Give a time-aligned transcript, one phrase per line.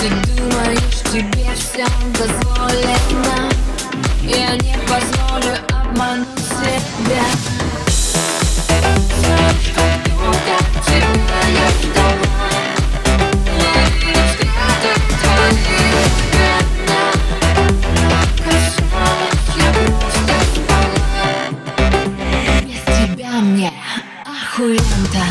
[0.00, 1.84] Ты думаешь, тебе все
[2.16, 3.50] дозволено?
[4.22, 7.22] Я не позволю обмануть себя.
[22.64, 23.70] Без тебя мне
[24.24, 25.26] охуенно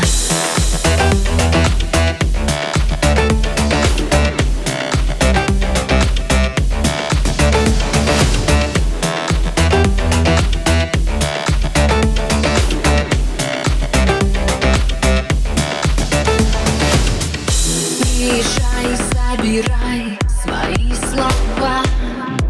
[18.30, 21.82] Приезжай, забирай свои слова.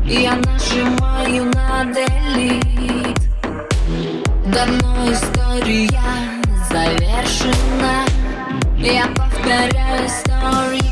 [0.05, 3.19] Я нажимаю на делит.
[4.45, 5.89] Давно история
[6.69, 8.05] завершена.
[8.77, 10.90] Я повторяю story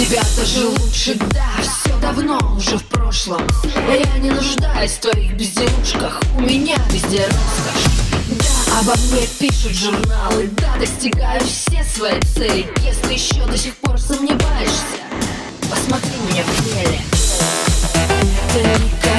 [0.00, 1.62] Тебя тоже лучше, да,
[2.30, 3.42] давно уже в прошлом.
[3.88, 7.92] Я не нуждаюсь в твоих безделушках, у меня везде роскошь.
[8.28, 12.66] Да, обо мне пишут журналы, да, достигаю все свои цели.
[12.84, 14.98] Если еще до сих пор сомневаешься,
[15.68, 17.00] посмотри меня в деле
[18.54, 19.09] Это